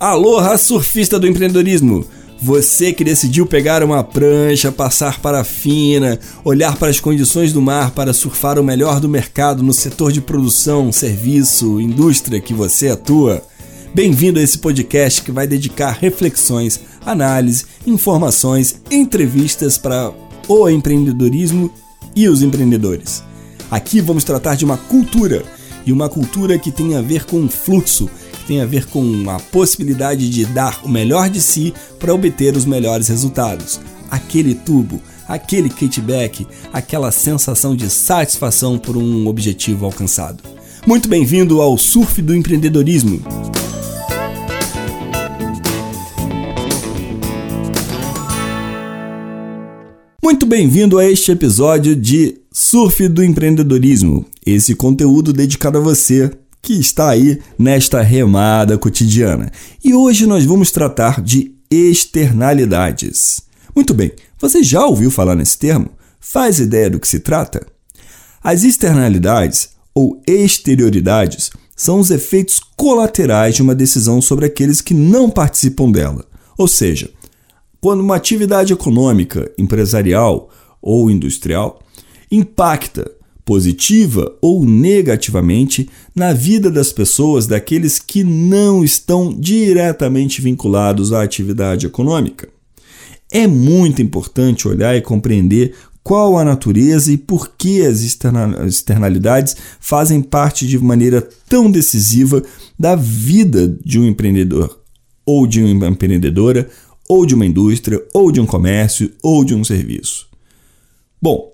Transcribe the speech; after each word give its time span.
Aloha, 0.00 0.56
surfista 0.56 1.18
do 1.18 1.26
empreendedorismo! 1.28 2.06
Você 2.40 2.90
que 2.90 3.04
decidiu 3.04 3.44
pegar 3.44 3.82
uma 3.82 4.02
prancha, 4.02 4.72
passar 4.72 5.20
para 5.20 5.40
a 5.40 5.44
fina, 5.44 6.18
olhar 6.42 6.74
para 6.76 6.88
as 6.88 6.98
condições 6.98 7.52
do 7.52 7.60
mar 7.60 7.90
para 7.90 8.14
surfar 8.14 8.58
o 8.58 8.64
melhor 8.64 8.98
do 8.98 9.10
mercado 9.10 9.62
no 9.62 9.74
setor 9.74 10.10
de 10.10 10.22
produção, 10.22 10.90
serviço, 10.90 11.78
indústria 11.78 12.40
que 12.40 12.54
você 12.54 12.88
atua. 12.88 13.42
Bem-vindo 13.94 14.40
a 14.40 14.42
esse 14.42 14.56
podcast 14.56 15.20
que 15.20 15.30
vai 15.30 15.46
dedicar 15.46 15.90
reflexões, 15.90 16.80
análise, 17.04 17.66
informações, 17.86 18.80
entrevistas 18.90 19.76
para 19.76 20.10
o 20.48 20.66
empreendedorismo 20.70 21.70
e 22.16 22.26
os 22.26 22.40
empreendedores. 22.40 23.22
Aqui 23.70 24.00
vamos 24.00 24.24
tratar 24.24 24.54
de 24.54 24.64
uma 24.64 24.78
cultura 24.78 25.44
e 25.84 25.92
uma 25.92 26.08
cultura 26.08 26.58
que 26.58 26.72
tem 26.72 26.96
a 26.96 27.02
ver 27.02 27.26
com 27.26 27.46
fluxo 27.50 28.08
tem 28.46 28.60
a 28.60 28.66
ver 28.66 28.86
com 28.86 29.28
a 29.28 29.38
possibilidade 29.38 30.28
de 30.28 30.44
dar 30.46 30.80
o 30.84 30.88
melhor 30.88 31.28
de 31.28 31.40
si 31.40 31.72
para 31.98 32.14
obter 32.14 32.56
os 32.56 32.64
melhores 32.64 33.08
resultados. 33.08 33.80
Aquele 34.10 34.54
tubo, 34.54 35.00
aquele 35.28 35.68
kickback, 35.68 36.46
aquela 36.72 37.12
sensação 37.12 37.76
de 37.76 37.88
satisfação 37.88 38.78
por 38.78 38.96
um 38.96 39.26
objetivo 39.26 39.86
alcançado. 39.86 40.42
Muito 40.86 41.08
bem-vindo 41.08 41.60
ao 41.60 41.76
Surf 41.76 42.20
do 42.22 42.34
Empreendedorismo. 42.34 43.22
Muito 50.22 50.46
bem-vindo 50.46 50.98
a 50.98 51.04
este 51.04 51.32
episódio 51.32 51.94
de 51.94 52.38
Surf 52.52 53.08
do 53.08 53.22
Empreendedorismo, 53.22 54.24
esse 54.44 54.74
conteúdo 54.74 55.32
dedicado 55.32 55.78
a 55.78 55.80
você 55.80 56.30
que 56.62 56.74
está 56.74 57.10
aí 57.10 57.40
nesta 57.58 58.02
remada 58.02 58.76
cotidiana. 58.76 59.50
E 59.82 59.94
hoje 59.94 60.26
nós 60.26 60.44
vamos 60.44 60.70
tratar 60.70 61.20
de 61.20 61.54
externalidades. 61.70 63.42
Muito 63.74 63.94
bem, 63.94 64.12
você 64.38 64.62
já 64.62 64.84
ouviu 64.84 65.10
falar 65.10 65.34
nesse 65.34 65.58
termo? 65.58 65.90
Faz 66.18 66.58
ideia 66.58 66.90
do 66.90 67.00
que 67.00 67.08
se 67.08 67.20
trata? 67.20 67.66
As 68.42 68.62
externalidades 68.62 69.70
ou 69.94 70.20
exterioridades 70.26 71.50
são 71.76 71.98
os 71.98 72.10
efeitos 72.10 72.60
colaterais 72.76 73.54
de 73.54 73.62
uma 73.62 73.74
decisão 73.74 74.20
sobre 74.20 74.46
aqueles 74.46 74.80
que 74.80 74.92
não 74.92 75.30
participam 75.30 75.90
dela. 75.90 76.26
Ou 76.58 76.68
seja, 76.68 77.10
quando 77.80 78.00
uma 78.00 78.16
atividade 78.16 78.72
econômica, 78.72 79.50
empresarial 79.56 80.50
ou 80.82 81.10
industrial 81.10 81.80
impacta 82.30 83.10
positiva 83.50 84.32
ou 84.40 84.64
negativamente 84.64 85.90
na 86.14 86.32
vida 86.32 86.70
das 86.70 86.92
pessoas 86.92 87.48
daqueles 87.48 87.98
que 87.98 88.22
não 88.22 88.84
estão 88.84 89.34
diretamente 89.36 90.40
vinculados 90.40 91.12
à 91.12 91.24
atividade 91.24 91.84
econômica. 91.84 92.48
É 93.28 93.48
muito 93.48 94.00
importante 94.00 94.68
olhar 94.68 94.96
e 94.96 95.00
compreender 95.00 95.74
qual 96.00 96.38
a 96.38 96.44
natureza 96.44 97.10
e 97.10 97.16
por 97.16 97.50
que 97.58 97.84
as 97.84 98.02
externalidades 98.02 99.56
fazem 99.80 100.22
parte 100.22 100.64
de 100.64 100.78
maneira 100.78 101.20
tão 101.48 101.68
decisiva 101.68 102.44
da 102.78 102.94
vida 102.94 103.66
de 103.84 103.98
um 103.98 104.06
empreendedor, 104.06 104.78
ou 105.26 105.44
de 105.44 105.60
uma 105.60 105.88
empreendedora, 105.88 106.70
ou 107.08 107.26
de 107.26 107.34
uma 107.34 107.46
indústria, 107.46 108.00
ou 108.14 108.30
de 108.30 108.40
um 108.40 108.46
comércio, 108.46 109.10
ou 109.20 109.44
de 109.44 109.56
um 109.56 109.64
serviço. 109.64 110.28
Bom, 111.20 111.50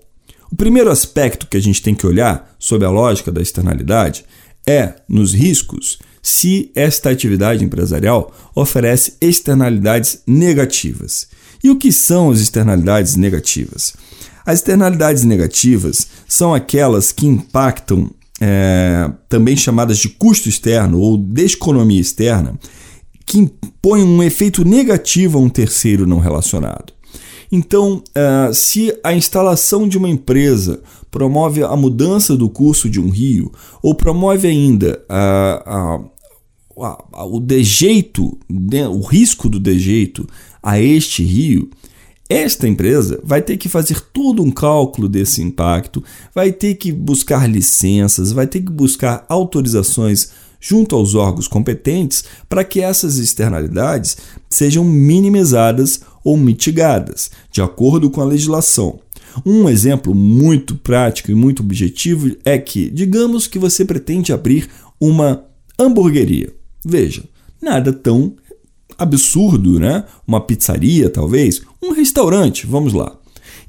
o 0.51 0.55
primeiro 0.55 0.89
aspecto 0.89 1.47
que 1.47 1.57
a 1.57 1.61
gente 1.61 1.81
tem 1.81 1.93
que 1.93 2.07
olhar 2.07 2.55
sob 2.57 2.85
a 2.85 2.89
lógica 2.89 3.31
da 3.31 3.41
externalidade 3.41 4.25
é 4.65 4.95
nos 5.07 5.33
riscos 5.33 5.99
se 6.21 6.71
esta 6.75 7.09
atividade 7.09 7.63
empresarial 7.63 8.33
oferece 8.53 9.13
externalidades 9.21 10.21
negativas. 10.27 11.27
E 11.63 11.69
o 11.69 11.77
que 11.77 11.91
são 11.91 12.29
as 12.29 12.39
externalidades 12.39 13.15
negativas? 13.15 13.93
As 14.45 14.59
externalidades 14.59 15.23
negativas 15.23 16.07
são 16.27 16.53
aquelas 16.53 17.11
que 17.11 17.25
impactam, 17.25 18.09
é, 18.39 19.09
também 19.29 19.55
chamadas 19.55 19.97
de 19.97 20.09
custo 20.09 20.47
externo 20.47 20.99
ou 20.99 21.17
desconomia 21.17 21.99
externa, 21.99 22.59
que 23.25 23.39
impõem 23.39 24.03
um 24.03 24.23
efeito 24.23 24.63
negativo 24.63 25.37
a 25.37 25.41
um 25.41 25.49
terceiro 25.49 26.05
não 26.05 26.19
relacionado. 26.19 26.96
Então, 27.51 28.03
uh, 28.09 28.53
se 28.53 28.97
a 29.03 29.13
instalação 29.13 29.87
de 29.87 29.97
uma 29.97 30.09
empresa 30.09 30.81
promove 31.09 31.63
a 31.63 31.75
mudança 31.75 32.35
do 32.35 32.49
curso 32.49 32.89
de 32.89 32.99
um 32.99 33.09
rio, 33.09 33.51
ou 33.81 33.95
promove 33.95 34.47
ainda 34.47 35.01
uh, 35.09 36.03
uh, 36.75 37.35
o 37.35 37.39
dejeito, 37.39 38.37
o 38.91 39.01
risco 39.01 39.49
do 39.49 39.59
dejeito 39.59 40.27
a 40.61 40.79
este 40.79 41.23
rio, 41.23 41.69
esta 42.29 42.67
empresa 42.67 43.21
vai 43.23 43.41
ter 43.41 43.55
que 43.55 43.69
fazer 43.69 44.01
todo 44.01 44.43
um 44.43 44.51
cálculo 44.51 45.07
desse 45.07 45.41
impacto, 45.41 46.03
vai 46.35 46.51
ter 46.51 46.75
que 46.75 46.91
buscar 46.91 47.49
licenças, 47.49 48.33
vai 48.33 48.45
ter 48.45 48.61
que 48.61 48.71
buscar 48.71 49.25
autorizações 49.29 50.31
junto 50.59 50.95
aos 50.95 51.15
órgãos 51.15 51.47
competentes 51.47 52.23
para 52.47 52.63
que 52.63 52.81
essas 52.81 53.17
externalidades 53.17 54.17
sejam 54.49 54.83
minimizadas 54.83 56.01
ou 56.23 56.37
mitigadas, 56.37 57.31
de 57.51 57.61
acordo 57.61 58.09
com 58.09 58.21
a 58.21 58.25
legislação. 58.25 58.99
Um 59.45 59.69
exemplo 59.69 60.15
muito 60.15 60.75
prático 60.75 61.31
e 61.31 61.35
muito 61.35 61.61
objetivo 61.61 62.35
é 62.43 62.57
que, 62.57 62.89
digamos 62.89 63.47
que 63.47 63.59
você 63.59 63.85
pretende 63.85 64.33
abrir 64.33 64.67
uma 64.99 65.45
hamburgueria. 65.79 66.53
Veja, 66.83 67.23
nada 67.61 67.93
tão 67.93 68.35
absurdo, 68.97 69.79
né? 69.79 70.05
Uma 70.25 70.41
pizzaria, 70.41 71.09
talvez, 71.09 71.61
um 71.81 71.91
restaurante, 71.91 72.65
vamos 72.65 72.93
lá. 72.93 73.17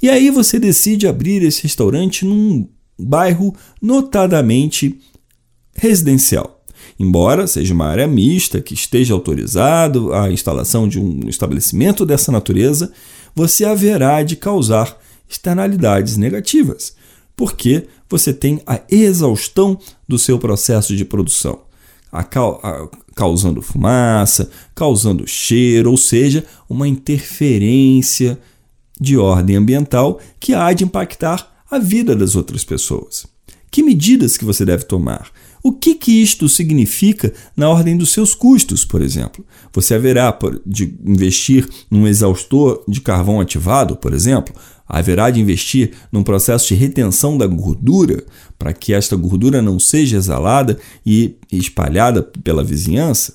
E 0.03 0.09
aí 0.09 0.31
você 0.31 0.59
decide 0.59 1.07
abrir 1.07 1.43
esse 1.43 1.63
restaurante 1.63 2.25
num 2.25 2.67
bairro 2.99 3.55
notadamente 3.81 4.99
residencial. 5.75 6.58
Embora 6.99 7.47
seja 7.47 7.75
uma 7.75 7.87
área 7.87 8.07
mista 8.07 8.61
que 8.61 8.75
esteja 8.75 9.15
autorizado 9.15 10.13
a 10.13 10.31
instalação 10.31 10.89
de 10.89 11.01
um 11.01 11.29
estabelecimento 11.29 12.05
dessa 12.05 12.33
natureza, 12.33 12.93
você 13.35 13.65
haverá 13.65 14.23
de 14.23 14.37
causar 14.37 14.99
externalidades 15.29 16.17
negativas, 16.17 16.95
porque 17.37 17.87
você 18.09 18.33
tem 18.33 18.61
a 18.67 18.81
exaustão 18.91 19.79
do 20.09 20.19
seu 20.19 20.39
processo 20.39 20.97
de 20.97 21.05
produção, 21.05 21.61
a, 22.11 22.21
a, 22.21 22.89
causando 23.15 23.61
fumaça, 23.61 24.51
causando 24.75 25.27
cheiro, 25.27 25.91
ou 25.91 25.97
seja, 25.97 26.45
uma 26.69 26.89
interferência 26.89 28.39
de 29.01 29.17
ordem 29.17 29.57
ambiental 29.57 30.19
que 30.41 30.55
há 30.55 30.73
de 30.73 30.85
impactar 30.85 31.65
a 31.71 31.79
vida 31.79 32.17
das 32.17 32.35
outras 32.35 32.65
pessoas. 32.65 33.27
Que 33.71 33.83
medidas 33.83 34.37
que 34.37 34.45
você 34.45 34.65
deve 34.65 34.85
tomar? 34.85 35.31
O 35.63 35.73
que, 35.73 35.95
que 35.95 36.23
isto 36.23 36.49
significa 36.49 37.33
na 37.57 37.69
ordem 37.69 37.97
dos 37.97 38.13
seus 38.13 38.35
custos, 38.35 38.85
por 38.85 39.03
exemplo? 39.03 39.45
Você 39.73 39.95
haverá 39.95 40.37
de 40.65 40.95
investir 41.05 41.69
num 41.91 42.07
exaustor 42.07 42.83
de 42.87 43.01
carvão 43.01 43.41
ativado, 43.41 43.97
por 43.97 44.15
exemplo? 44.15 44.55
Haverá 44.89 45.31
de 45.31 45.41
investir 45.41 45.93
num 46.11 46.23
processo 46.23 46.69
de 46.69 46.75
retenção 46.75 47.37
da 47.37 47.47
gordura 47.47 48.25
para 48.59 48.73
que 48.73 48.95
esta 48.95 49.17
gordura 49.17 49.61
não 49.61 49.79
seja 49.79 50.17
exalada 50.17 50.79
e 51.05 51.37
espalhada 51.53 52.23
pela 52.23 52.65
vizinhança? 52.65 53.35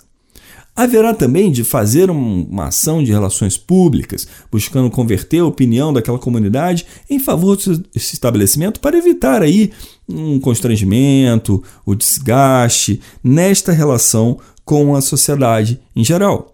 Haverá 0.75 1.13
também 1.13 1.51
de 1.51 1.63
fazer 1.63 2.09
uma 2.09 2.65
ação 2.65 3.03
de 3.03 3.11
relações 3.11 3.55
públicas, 3.55 4.27
buscando 4.51 4.89
converter 4.89 5.39
a 5.39 5.45
opinião 5.45 5.93
daquela 5.93 6.17
comunidade 6.17 6.87
em 7.07 7.19
favor 7.19 7.55
desse 7.55 8.15
estabelecimento 8.15 8.79
para 8.79 8.97
evitar 8.97 9.43
aí 9.43 9.71
um 10.07 10.39
constrangimento, 10.39 11.63
o 11.85 11.95
desgaste 11.95 12.99
nesta 13.23 13.71
relação 13.71 14.39
com 14.65 14.95
a 14.95 15.01
sociedade 15.01 15.79
em 15.95 16.03
geral. 16.03 16.53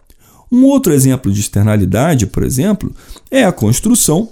Um 0.51 0.63
outro 0.65 0.93
exemplo 0.93 1.31
de 1.31 1.39
externalidade, 1.39 2.25
por 2.25 2.43
exemplo, 2.43 2.93
é 3.29 3.43
a 3.43 3.51
construção 3.51 4.29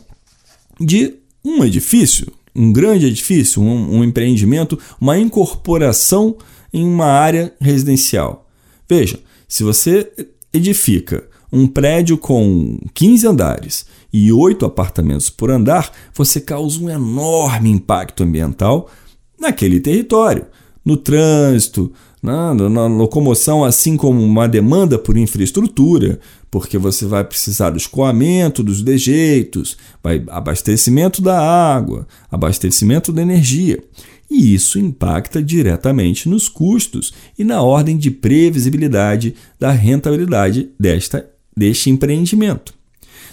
de 0.80 1.16
um 1.46 1.64
edifício, 1.64 2.32
um 2.56 2.72
grande 2.74 3.06
edifício, 3.06 3.62
um, 3.62 3.98
um 3.98 4.04
empreendimento, 4.04 4.80
uma 5.00 5.18
incorporação 5.18 6.36
em 6.74 6.84
uma 6.84 7.06
área 7.06 7.54
residencial. 7.60 8.48
Veja, 8.90 9.20
se 9.48 9.64
você 9.64 10.12
edifica 10.52 11.24
um 11.52 11.68
prédio 11.68 12.18
com 12.18 12.80
15 12.94 13.28
andares 13.28 13.86
e 14.12 14.32
8 14.32 14.66
apartamentos 14.66 15.30
por 15.30 15.52
andar, 15.52 15.92
você 16.14 16.42
causa 16.42 16.80
um 16.80 16.90
enorme 16.90 17.70
impacto 17.70 18.24
ambiental 18.24 18.90
naquele 19.40 19.80
território, 19.80 20.46
no 20.84 20.98
trânsito, 20.98 21.92
na, 22.22 22.54
na, 22.54 22.88
locomoção, 22.88 23.64
assim 23.64 23.96
como 23.96 24.24
uma 24.24 24.48
demanda 24.48 24.98
por 24.98 25.18
infraestrutura, 25.18 26.20
porque 26.50 26.78
você 26.78 27.06
vai 27.06 27.24
precisar 27.24 27.70
do 27.70 27.78
escoamento 27.78 28.64
dos 28.64 28.82
dejeitos, 28.82 29.78
vai 30.04 30.24
abastecimento 30.28 31.22
da 31.22 31.40
água, 31.40 32.08
abastecimento 32.32 33.12
da 33.12 33.22
energia. 33.22 33.84
E 34.30 34.54
isso 34.54 34.78
impacta 34.78 35.42
diretamente 35.42 36.28
nos 36.28 36.50
custos 36.50 37.14
e 37.40 37.44
na 37.44 37.62
ordem 37.62 37.98
de 37.98 38.12
previsibilidade 38.12 39.36
da 39.58 39.72
rentabilidade 39.72 40.70
desta, 40.78 41.30
deste 41.56 41.90
empreendimento. 41.90 42.74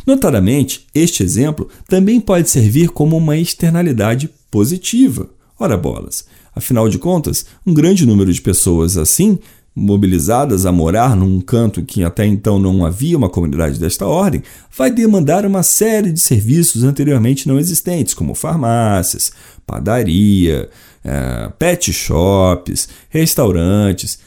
Notadamente, 0.06 0.86
este 0.94 1.22
exemplo 1.22 1.68
também 1.88 2.20
pode 2.20 2.48
servir 2.48 2.90
como 2.90 3.16
uma 3.16 3.36
externalidade 3.36 4.30
positiva. 4.50 5.28
Ora 5.64 5.78
bolas, 5.78 6.26
afinal 6.55 6.90
de 6.90 6.99
contas, 6.99 7.46
um 7.66 7.72
grande 7.72 8.05
número 8.05 8.31
de 8.31 8.43
pessoas 8.43 8.99
assim 8.99 9.38
mobilizadas 9.75 10.66
a 10.66 10.70
morar 10.70 11.16
num 11.16 11.40
canto 11.40 11.82
que 11.82 12.05
até 12.05 12.26
então 12.26 12.58
não 12.58 12.84
havia 12.84 13.16
uma 13.16 13.31
comunidade 13.31 13.81
desta 13.81 14.06
ordem, 14.06 14.43
vai 14.76 14.90
demandar 14.90 15.46
uma 15.46 15.62
série 15.62 16.12
de 16.12 16.20
serviços 16.20 16.84
anteriormente 16.84 17.49
não 17.49 17.58
existentes, 17.58 18.12
como 18.12 18.34
farmácias, 18.34 19.32
padaria, 19.66 20.69
é, 21.02 21.50
pet 21.58 21.94
shops, 21.94 22.90
restaurantes. 23.08 24.19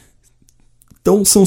Então, 1.00 1.24
são 1.24 1.44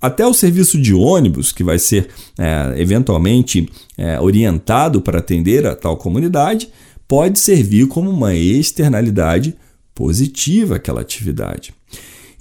até 0.00 0.24
o 0.24 0.32
serviço 0.32 0.80
de 0.80 0.94
ônibus, 0.94 1.50
que 1.50 1.64
vai 1.64 1.80
ser 1.80 2.10
é, 2.38 2.80
eventualmente 2.80 3.68
é, 3.98 4.20
orientado 4.20 5.02
para 5.02 5.18
atender 5.18 5.66
a 5.66 5.74
tal 5.74 5.96
comunidade, 5.96 6.68
pode 7.12 7.40
servir 7.40 7.88
como 7.88 8.08
uma 8.08 8.34
externalidade 8.34 9.54
positiva 9.94 10.76
aquela 10.76 11.02
atividade. 11.02 11.74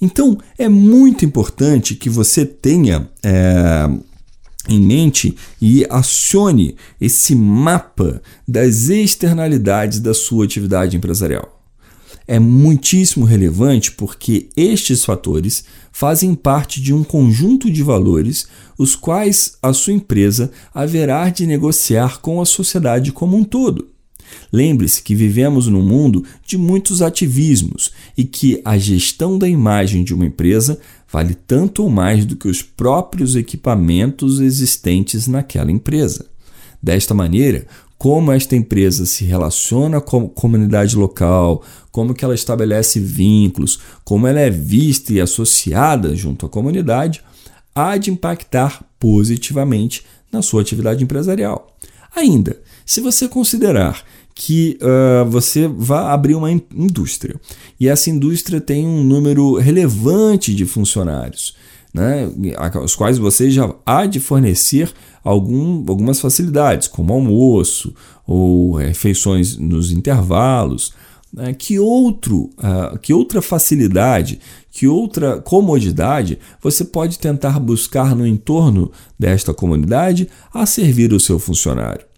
Então, 0.02 0.38
é 0.58 0.70
muito 0.70 1.26
importante 1.26 1.94
que 1.94 2.10
você 2.10 2.46
tenha 2.46 3.10
é, 3.22 3.90
em 4.70 4.80
mente 4.80 5.36
e 5.62 5.86
acione 5.90 6.78
esse 7.02 7.36
mapa 7.36 8.22
das 8.48 8.88
externalidades 8.88 10.00
da 10.00 10.14
sua 10.14 10.46
atividade 10.46 10.96
empresarial. 10.96 11.62
É 12.26 12.40
muitíssimo 12.40 13.26
relevante 13.26 13.92
porque 13.92 14.48
estes 14.56 15.04
fatores 15.04 15.66
fazem 15.92 16.34
parte 16.34 16.80
de 16.80 16.94
um 16.94 17.04
conjunto 17.04 17.70
de 17.70 17.84
valores 17.84 18.48
os 18.78 18.96
quais 18.96 19.58
a 19.62 19.74
sua 19.74 19.92
empresa 19.92 20.50
haverá 20.74 21.30
de 21.30 21.46
negociar 21.46 22.22
com 22.22 22.40
a 22.40 22.46
sociedade 22.46 23.12
como 23.12 23.36
um 23.36 23.44
todo. 23.44 23.91
Lembre-se 24.52 25.02
que 25.02 25.16
vivemos 25.16 25.68
num 25.68 25.82
mundo 25.82 26.24
de 26.46 26.58
muitos 26.58 27.02
ativismos 27.02 27.92
e 28.18 28.24
que 28.24 28.62
a 28.64 28.78
gestão 28.78 29.38
da 29.38 29.48
imagem 29.48 30.04
de 30.04 30.14
uma 30.14 30.26
empresa 30.26 30.80
vale 31.12 31.36
tanto 31.36 31.84
ou 31.84 31.90
mais 31.90 32.26
do 32.26 32.36
que 32.36 32.48
os 32.48 32.62
próprios 32.62 33.36
equipamentos 33.36 34.40
existentes 34.40 35.28
naquela 35.28 35.72
empresa. 35.72 36.26
Desta 36.82 37.14
maneira, 37.14 37.68
como 37.98 38.32
esta 38.32 38.56
empresa 38.56 39.06
se 39.06 39.26
relaciona 39.26 40.02
com 40.02 40.26
a 40.26 40.30
comunidade 40.30 40.96
local, 40.96 41.64
como 41.92 42.16
que 42.16 42.26
ela 42.26 42.34
estabelece 42.34 43.00
vínculos, 43.00 43.80
como 44.04 44.26
ela 44.26 44.40
é 44.40 44.50
vista 44.50 45.14
e 45.14 45.22
associada 45.22 46.16
junto 46.16 46.48
à 46.48 46.50
comunidade, 46.50 47.22
há 47.76 47.98
de 47.98 48.10
impactar 48.10 48.84
positivamente 49.00 50.04
na 50.32 50.42
sua 50.42 50.62
atividade 50.62 51.04
empresarial. 51.04 51.78
Ainda, 52.16 52.60
se 52.86 53.02
você 53.02 53.28
considerar 53.28 54.04
que 54.34 54.78
uh, 54.82 55.30
você 55.30 55.68
vai 55.68 56.06
abrir 56.14 56.36
uma 56.36 56.52
indústria 56.52 57.36
e 57.80 57.88
essa 57.88 58.10
indústria 58.10 58.62
tem 58.62 58.86
um 58.86 59.04
número 59.04 59.56
relevante 59.56 60.54
de 60.54 60.66
funcionários, 60.66 61.56
né, 61.94 62.32
aos 62.74 62.96
quais 62.96 63.18
você 63.18 63.52
já 63.52 63.74
há 63.86 64.06
de 64.06 64.20
fornecer 64.20 64.92
algum, 65.24 65.84
algumas 65.88 66.20
facilidades, 66.20 66.88
como 66.88 67.14
almoço 67.14 67.94
ou 68.26 68.74
refeições 68.76 69.58
nos 69.58 69.92
intervalos. 69.92 70.94
Né, 71.34 71.54
que, 71.54 71.80
outro, 71.80 72.50
uh, 72.58 73.00
que 73.00 73.14
outra 73.14 73.42
facilidade, 73.42 74.40
que 74.70 74.86
outra 74.86 75.40
comodidade 75.40 76.38
você 76.62 76.84
pode 76.84 77.18
tentar 77.20 77.58
buscar 77.58 78.14
no 78.14 78.28
entorno 78.28 78.92
desta 79.18 79.54
comunidade 79.54 80.28
a 80.54 80.66
servir 80.66 81.14
o 81.14 81.20
seu 81.22 81.40
funcionário? 81.40 82.11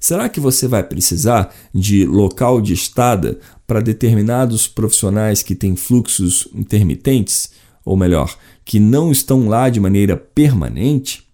Será 0.00 0.28
que 0.28 0.40
você 0.40 0.68
vai 0.68 0.82
precisar 0.82 1.54
de 1.74 2.04
local 2.06 2.60
de 2.60 2.72
estada 2.72 3.38
para 3.66 3.80
determinados 3.80 4.68
profissionais 4.68 5.42
que 5.42 5.54
têm 5.54 5.76
fluxos 5.76 6.48
intermitentes? 6.54 7.50
Ou 7.84 7.96
melhor, 7.96 8.36
que 8.64 8.80
não 8.80 9.12
estão 9.12 9.48
lá 9.48 9.68
de 9.68 9.80
maneira 9.80 10.16
permanente? 10.16 11.24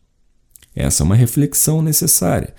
Essa 0.75 1.03
é 1.03 1.05
uma 1.05 1.15
reflexão 1.15 1.83
necessária. 1.83 2.55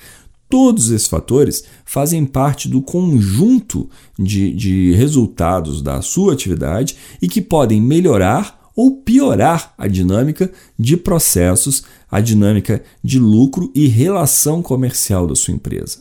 Todos 0.49 0.91
esses 0.91 1.07
fatores 1.07 1.63
fazem 1.83 2.25
parte 2.25 2.69
do 2.69 2.81
conjunto 2.81 3.89
de, 4.17 4.53
de 4.53 4.93
resultados 4.93 5.81
da 5.81 6.01
sua 6.01 6.33
atividade 6.33 6.95
e 7.21 7.27
que 7.27 7.41
podem 7.41 7.81
melhorar 7.81 8.62
ou 8.75 8.97
piorar 8.97 9.73
a 9.77 9.87
dinâmica 9.87 10.51
de 10.77 10.97
processos, 10.97 11.83
a 12.09 12.19
dinâmica 12.19 12.83
de 13.03 13.19
lucro 13.19 13.71
e 13.75 13.87
relação 13.87 14.61
comercial 14.61 15.27
da 15.27 15.35
sua 15.35 15.53
empresa. 15.53 15.99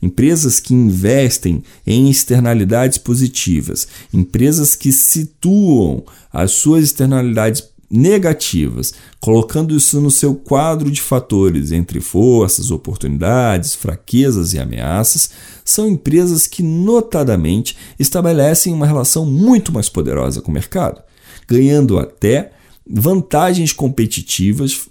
Empresas 0.00 0.60
que 0.60 0.72
investem 0.72 1.62
em 1.86 2.08
externalidades 2.08 2.98
positivas, 2.98 3.88
empresas 4.14 4.76
que 4.76 4.92
situam 4.92 6.04
as 6.32 6.52
suas 6.52 6.84
externalidades 6.84 7.64
negativas, 7.90 8.92
colocando 9.18 9.74
isso 9.74 10.00
no 10.00 10.10
seu 10.10 10.34
quadro 10.34 10.90
de 10.90 11.00
fatores 11.00 11.72
entre 11.72 12.00
forças, 12.00 12.70
oportunidades, 12.70 13.74
fraquezas 13.74 14.52
e 14.52 14.58
ameaças, 14.58 15.30
são 15.64 15.88
empresas 15.88 16.46
que 16.46 16.62
notadamente 16.62 17.76
estabelecem 17.98 18.72
uma 18.72 18.86
relação 18.86 19.24
muito 19.24 19.72
mais 19.72 19.88
poderosa 19.88 20.40
com 20.40 20.50
o 20.50 20.54
mercado 20.54 21.02
ganhando 21.46 21.98
até 21.98 22.52
vantagens 22.88 23.72
competitivas 23.72 24.88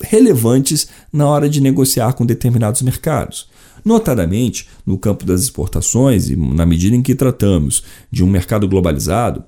relevantes 0.00 0.88
na 1.12 1.26
hora 1.26 1.48
de 1.48 1.60
negociar 1.60 2.12
com 2.12 2.24
determinados 2.24 2.82
mercados. 2.82 3.48
Notadamente, 3.84 4.68
no 4.84 4.98
campo 4.98 5.24
das 5.24 5.42
exportações 5.42 6.28
e 6.28 6.36
na 6.36 6.66
medida 6.66 6.94
em 6.94 7.02
que 7.02 7.14
tratamos 7.14 7.82
de 8.10 8.22
um 8.22 8.26
mercado 8.26 8.68
globalizado, 8.68 9.44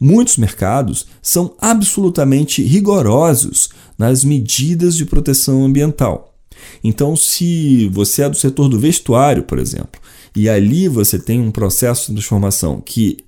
muitos 0.00 0.36
mercados 0.36 1.06
são 1.22 1.54
absolutamente 1.60 2.62
rigorosos 2.62 3.70
nas 3.96 4.24
medidas 4.24 4.96
de 4.96 5.04
proteção 5.04 5.64
ambiental. 5.64 6.34
Então, 6.82 7.16
se 7.16 7.88
você 7.88 8.22
é 8.22 8.28
do 8.28 8.36
setor 8.36 8.68
do 8.68 8.78
vestuário, 8.78 9.44
por 9.44 9.58
exemplo, 9.58 10.00
e 10.34 10.48
ali 10.48 10.88
você 10.88 11.18
tem 11.18 11.40
um 11.40 11.50
processo 11.50 12.08
de 12.08 12.14
transformação 12.14 12.80
que 12.80 13.18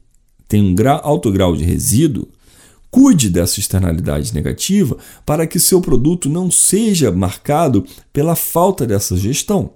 tem 0.49 0.63
um 0.63 0.75
alto 1.03 1.31
grau 1.31 1.57
de 1.57 1.65
resíduo, 1.65 2.29
Cuide 2.91 3.29
dessa 3.29 3.61
externalidade 3.61 4.35
negativa 4.35 4.97
para 5.25 5.47
que 5.47 5.61
seu 5.61 5.81
produto 5.81 6.29
não 6.29 6.51
seja 6.51 7.13
marcado 7.13 7.85
pela 8.13 8.35
falta 8.35 8.87
dessa 8.87 9.17
gestão. 9.17 9.73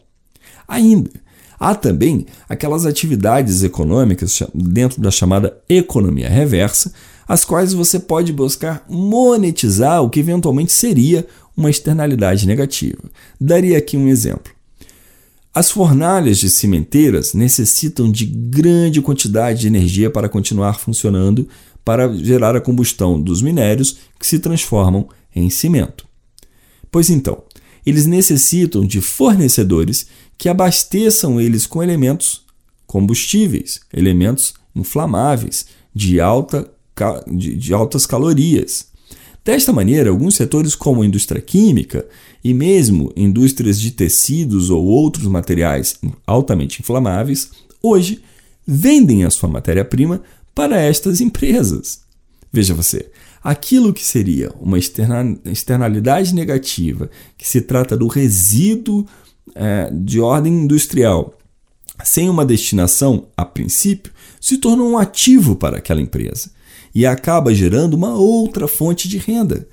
Ainda, 0.67 1.11
há 1.59 1.75
também 1.75 2.27
aquelas 2.49 2.87
atividades 2.87 3.63
econômicas 3.63 4.43
dentro 4.55 5.03
da 5.03 5.11
chamada 5.11 5.57
economia 5.69 6.29
reversa, 6.29 6.93
as 7.29 7.45
quais 7.45 7.73
você 7.73 7.99
pode 7.99 8.33
buscar 8.33 8.85
monetizar 8.89 10.03
o 10.03 10.09
que 10.09 10.21
eventualmente 10.21 10.73
seria 10.73 11.27
uma 11.57 11.71
externalidade 11.71 12.47
negativa. 12.47 13.03
Daria 13.41 13.79
aqui 13.79 13.97
um 13.97 14.09
exemplo. 14.09 14.53
As 15.53 15.69
fornalhas 15.69 16.39
de 16.39 16.49
cimenteiras 16.49 17.35
necessitam 17.35 18.11
de 18.11 18.25
grande 18.25 19.03
quantidade 19.03 19.61
de 19.61 19.67
energia 19.67 20.09
para 20.09 20.29
continuar 20.29 20.79
funcionando 20.79 21.49
para 21.91 22.15
gerar 22.15 22.55
a 22.55 22.61
combustão 22.61 23.21
dos 23.21 23.43
minérios 23.43 23.99
que 24.17 24.25
se 24.25 24.39
transformam 24.39 25.09
em 25.35 25.51
cimento. 25.51 26.07
Pois 26.89 27.11
então, 27.11 27.43
eles 27.85 28.07
necessitam 28.07 28.87
de 28.87 29.01
fornecedores 29.01 30.07
que 30.39 30.49
abasteçam 30.49 31.41
eles 31.41 31.67
com 31.67 31.83
elementos 31.83 32.43
combustíveis, 32.87 33.81
elementos 33.93 34.55
inflamáveis, 34.73 35.67
de, 35.93 36.21
alta, 36.21 36.71
de, 37.27 37.57
de 37.57 37.75
altas 37.75 38.07
calorias. 38.07 38.87
Desta 39.45 39.73
maneira, 39.73 40.11
alguns 40.11 40.37
setores, 40.37 40.77
como 40.77 41.03
a 41.03 41.07
indústria 41.07 41.43
química 41.43 42.07
e 42.45 42.55
mesmo 42.55 43.13
indústrias 43.17 43.81
de 43.81 43.91
tecidos 43.91 44.71
ou 44.71 44.85
outros 44.85 45.27
materiais 45.27 45.99
altamente 46.25 46.83
inflamáveis, 46.83 47.51
hoje 47.83 48.23
vendem 48.65 49.25
a 49.25 49.31
sua 49.31 49.49
matéria-prima 49.49 50.23
para 50.61 50.79
estas 50.79 51.23
empresas. 51.23 52.03
Veja 52.53 52.75
você, 52.75 53.11
aquilo 53.43 53.95
que 53.95 54.05
seria 54.05 54.53
uma 54.61 54.77
externalidade 54.79 56.35
negativa, 56.35 57.09
que 57.39 57.49
se 57.49 57.63
trata 57.63 57.97
do 57.97 58.07
resíduo 58.07 59.07
é, 59.55 59.91
de 59.91 60.21
ordem 60.21 60.53
industrial, 60.53 61.33
sem 62.05 62.29
uma 62.29 62.45
destinação 62.45 63.29
a 63.35 63.43
princípio, 63.43 64.13
se 64.39 64.59
torna 64.59 64.83
um 64.83 64.99
ativo 64.99 65.57
para 65.57 65.79
aquela 65.79 66.03
empresa 66.03 66.51
e 66.95 67.07
acaba 67.07 67.55
gerando 67.55 67.95
uma 67.95 68.15
outra 68.15 68.69
fonte 68.69 69.09
de 69.09 69.17
renda. 69.17 69.67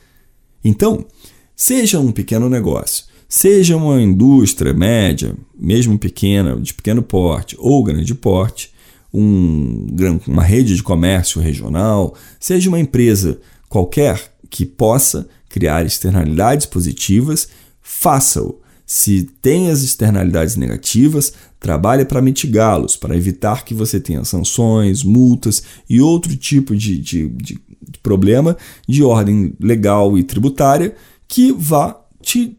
Então, 0.63 1.05
seja 1.53 1.99
um 1.99 2.13
pequeno 2.13 2.49
negócio, 2.49 3.03
seja 3.27 3.75
uma 3.75 4.01
indústria 4.01 4.73
média, 4.73 5.35
mesmo 5.53 5.99
pequena, 5.99 6.55
de 6.55 6.73
pequeno 6.73 7.03
porte 7.03 7.57
ou 7.59 7.83
grande 7.83 8.15
porte, 8.15 8.71
um, 9.13 9.87
uma 10.27 10.43
rede 10.43 10.75
de 10.75 10.83
comércio 10.83 11.41
regional, 11.41 12.15
seja 12.39 12.69
uma 12.69 12.79
empresa 12.79 13.39
qualquer 13.69 14.33
que 14.49 14.65
possa 14.65 15.27
criar 15.49 15.85
externalidades 15.85 16.65
positivas, 16.65 17.47
faça-o. 17.81 18.59
Se 18.85 19.23
tem 19.41 19.69
as 19.69 19.81
externalidades 19.81 20.55
negativas, 20.55 21.33
trabalhe 21.59 22.05
para 22.05 22.21
mitigá-los, 22.21 22.95
para 22.95 23.17
evitar 23.17 23.65
que 23.65 23.73
você 23.73 23.99
tenha 23.99 24.23
sanções, 24.23 25.03
multas 25.03 25.63
e 25.89 25.99
outro 25.99 26.35
tipo 26.37 26.75
de, 26.75 26.97
de, 26.97 27.27
de 27.27 27.59
problema 28.01 28.55
de 28.87 29.03
ordem 29.03 29.53
legal 29.59 30.17
e 30.17 30.23
tributária 30.23 30.95
que 31.27 31.51
vá 31.51 31.99
te 32.21 32.57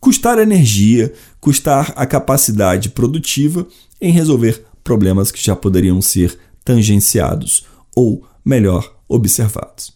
custar 0.00 0.38
energia, 0.38 1.12
custar 1.40 1.92
a 1.96 2.06
capacidade 2.06 2.88
produtiva 2.90 3.66
em 4.00 4.12
resolver 4.12 4.64
problemas 4.88 5.30
que 5.30 5.44
já 5.44 5.54
poderiam 5.54 6.00
ser 6.00 6.38
tangenciados 6.64 7.66
ou, 7.94 8.26
melhor, 8.42 8.96
observados. 9.06 9.92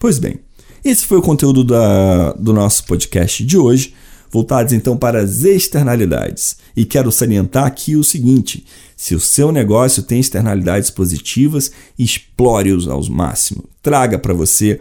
Pois 0.00 0.18
bem, 0.18 0.40
esse 0.84 1.04
foi 1.04 1.18
o 1.18 1.22
conteúdo 1.22 1.62
da, 1.62 2.32
do 2.32 2.52
nosso 2.52 2.84
podcast 2.86 3.44
de 3.46 3.56
hoje, 3.56 3.94
voltados 4.32 4.72
então 4.72 4.96
para 4.96 5.22
as 5.22 5.44
externalidades. 5.44 6.56
E 6.76 6.84
quero 6.84 7.12
salientar 7.12 7.66
aqui 7.66 7.94
o 7.94 8.02
seguinte: 8.02 8.66
se 8.96 9.14
o 9.14 9.20
seu 9.20 9.52
negócio 9.52 10.02
tem 10.02 10.18
externalidades 10.18 10.90
positivas, 10.90 11.70
explore-os 11.96 12.88
ao 12.88 13.00
máximo. 13.10 13.62
Traga 13.80 14.18
para 14.18 14.34
você 14.34 14.80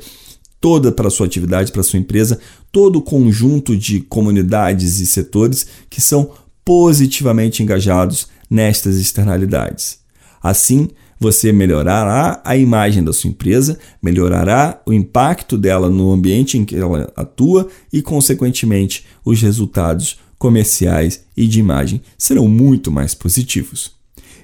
toda 0.60 0.91
para 0.91 1.08
a 1.08 1.12
sua 1.12 1.27
atividade, 1.27 1.72
para 1.72 1.82
a 1.82 1.84
sua 1.84 2.00
empresa, 2.00 2.39
todo 2.72 2.96
o 2.96 3.01
conjunto 3.03 3.77
de 3.77 4.00
comunidades 4.00 5.00
e 5.00 5.06
setores 5.06 5.68
que 5.88 6.01
são 6.01 6.32
positivamente 6.65 7.62
engajados 7.62 8.27
nestas 8.51 8.98
externalidades. 8.98 10.00
Assim, 10.43 10.89
você 11.17 11.51
melhorará 11.53 12.41
a 12.43 12.58
imagem 12.58 13.03
da 13.03 13.13
sua 13.13 13.29
empresa, 13.29 13.79
melhorará 14.01 14.81
o 14.86 14.91
impacto 14.91 15.58
dela 15.58 15.89
no 15.89 16.12
ambiente 16.12 16.58
em 16.58 16.65
que 16.65 16.75
ela 16.75 17.13
atua 17.15 17.70
e, 17.93 18.01
consequentemente, 18.01 19.05
os 19.24 19.41
resultados 19.41 20.20
comerciais 20.38 21.24
e 21.38 21.48
de 21.48 21.60
imagem 21.60 22.01
serão 22.17 22.48
muito 22.48 22.91
mais 22.91 23.13
positivos. 23.13 23.91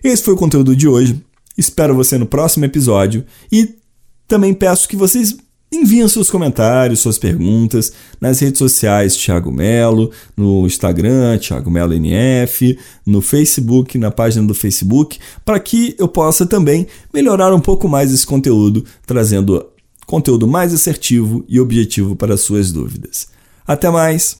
Esse 0.04 0.24
foi 0.24 0.36
o 0.36 0.38
conteúdo 0.38 0.76
de 0.76 0.88
hoje. 0.88 1.22
Espero 1.58 1.96
você 1.96 2.18
no 2.18 2.28
próximo 2.28 2.66
episódio 2.66 3.26
e 3.52 3.76
também 4.28 4.54
peço 4.54 4.88
que 4.88 4.96
vocês 4.96 5.36
Enviem 5.72 6.08
seus 6.08 6.30
comentários, 6.30 7.02
suas 7.02 7.18
perguntas 7.18 7.92
nas 8.22 8.40
redes 8.40 8.58
sociais 8.58 9.16
Thiago 9.18 9.52
Melo, 9.52 10.12
no 10.36 10.66
Instagram 10.66 11.38
Thiago 11.38 11.70
Melo 11.70 11.94
NF, 11.94 12.78
no 13.06 13.22
Facebook, 13.22 13.98
na 13.98 14.10
página 14.10 14.48
do 14.48 14.54
Facebook, 14.54 15.20
para 15.44 15.60
que 15.60 15.94
eu 16.00 16.08
possa 16.08 16.46
também 16.46 16.88
melhorar 17.14 17.54
um 17.54 17.60
pouco 17.60 17.88
mais 17.88 18.14
esse 18.14 18.26
conteúdo, 18.26 18.86
trazendo 19.06 19.66
conteúdo 20.06 20.48
mais 20.48 20.74
assertivo 20.74 21.44
e 21.48 21.60
objetivo 21.60 22.16
para 22.16 22.38
suas 22.38 22.72
dúvidas. 22.72 23.28
Até 23.68 23.90
mais! 23.90 24.36